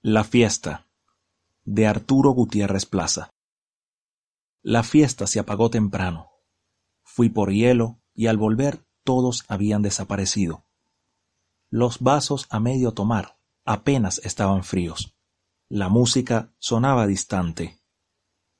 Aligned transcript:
La 0.00 0.22
fiesta 0.22 0.86
de 1.64 1.88
Arturo 1.88 2.30
Gutiérrez 2.30 2.86
Plaza. 2.86 3.34
La 4.62 4.84
fiesta 4.84 5.26
se 5.26 5.40
apagó 5.40 5.70
temprano. 5.70 6.30
Fui 7.02 7.28
por 7.30 7.50
hielo 7.52 8.00
y 8.14 8.28
al 8.28 8.36
volver 8.36 8.86
todos 9.02 9.44
habían 9.48 9.82
desaparecido. 9.82 10.64
Los 11.68 11.98
vasos 11.98 12.46
a 12.48 12.60
medio 12.60 12.92
tomar 12.92 13.40
apenas 13.64 14.20
estaban 14.22 14.62
fríos. 14.62 15.16
La 15.68 15.88
música 15.88 16.54
sonaba 16.60 17.08
distante. 17.08 17.82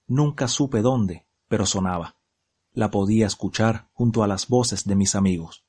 Nunca 0.08 0.48
supe 0.48 0.82
dónde, 0.82 1.28
pero 1.46 1.66
sonaba. 1.66 2.16
La 2.72 2.90
podía 2.90 3.28
escuchar 3.28 3.88
junto 3.92 4.24
a 4.24 4.26
las 4.26 4.48
voces 4.48 4.86
de 4.86 4.96
mis 4.96 5.14
amigos. 5.14 5.64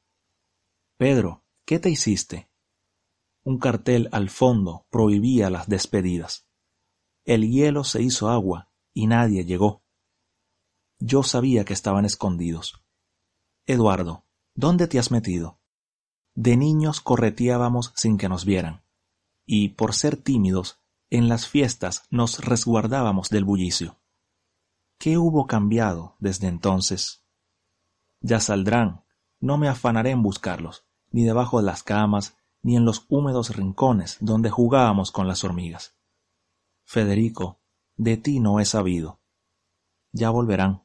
Pedro, 0.98 1.46
¿qué 1.64 1.78
te 1.78 1.92
hiciste? 1.92 2.49
Un 3.50 3.58
cartel 3.58 4.10
al 4.12 4.30
fondo 4.30 4.86
prohibía 4.92 5.50
las 5.50 5.68
despedidas. 5.68 6.46
El 7.26 7.50
hielo 7.50 7.84
se 7.84 8.00
hizo 8.00 8.30
agua 8.30 8.70
y 8.94 9.08
nadie 9.08 9.44
llegó. 9.44 9.82
Yo 11.00 11.24
sabía 11.24 11.66
que 11.66 11.74
estaban 11.74 12.06
escondidos. 12.06 12.84
Eduardo, 13.66 14.24
¿dónde 14.54 14.88
te 14.88 15.00
has 15.00 15.10
metido? 15.10 15.58
De 16.36 16.58
niños 16.58 17.02
correteábamos 17.02 17.92
sin 17.96 18.20
que 18.20 18.30
nos 18.30 18.46
vieran, 18.46 18.84
y 19.48 19.70
por 19.70 19.96
ser 19.96 20.16
tímidos, 20.16 20.80
en 21.10 21.28
las 21.28 21.48
fiestas 21.48 22.04
nos 22.12 22.46
resguardábamos 22.46 23.30
del 23.30 23.46
bullicio. 23.46 24.00
¿Qué 25.00 25.18
hubo 25.18 25.48
cambiado 25.48 26.16
desde 26.20 26.50
entonces? 26.50 27.24
Ya 28.22 28.42
saldrán, 28.42 29.06
no 29.40 29.58
me 29.58 29.70
afanaré 29.70 30.12
en 30.12 30.22
buscarlos, 30.22 30.86
ni 31.10 31.24
debajo 31.24 31.58
de 31.58 31.66
las 31.66 31.82
camas, 31.82 32.36
ni 32.62 32.76
en 32.76 32.86
los 32.86 33.06
húmedos 33.10 33.56
rincones 33.56 34.18
donde 34.20 34.50
jugábamos 34.50 35.12
con 35.12 35.28
las 35.28 35.44
hormigas. 35.44 35.96
Federico, 36.84 37.60
de 37.96 38.18
ti 38.18 38.40
no 38.40 38.60
he 38.60 38.66
sabido. 38.66 39.20
Ya 40.12 40.30
volverán. 40.30 40.84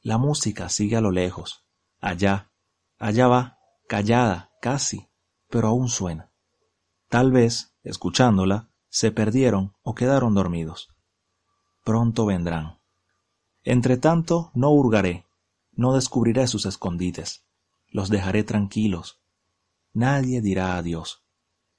La 0.00 0.18
música 0.18 0.68
sigue 0.68 0.96
a 0.96 1.00
lo 1.00 1.10
lejos, 1.10 1.64
allá, 2.00 2.50
allá 2.98 3.28
va, 3.28 3.58
callada, 3.88 4.50
casi, 4.60 5.08
pero 5.48 5.68
aún 5.68 5.88
suena. 5.88 6.32
Tal 7.08 7.32
vez, 7.32 7.76
escuchándola, 7.82 8.70
se 8.88 9.12
perdieron 9.12 9.74
o 9.82 9.94
quedaron 9.94 10.34
dormidos. 10.34 10.88
Pronto 11.84 12.26
vendrán. 12.26 12.80
Entre 13.62 13.96
tanto, 13.96 14.50
no 14.54 14.70
hurgaré, 14.70 15.26
no 15.72 15.94
descubriré 15.94 16.46
sus 16.46 16.66
escondites, 16.66 17.44
los 17.88 18.10
dejaré 18.10 18.44
tranquilos. 18.44 19.20
Nadie 19.94 20.40
dirá 20.40 20.76
adiós. 20.76 21.24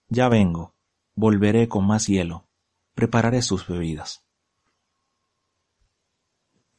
Ya 0.07 0.29
vengo, 0.29 0.73
volveré 1.15 1.67
con 1.67 1.85
más 1.85 2.07
hielo, 2.07 2.47
prepararé 2.93 3.41
sus 3.41 3.67
bebidas. 3.67 4.24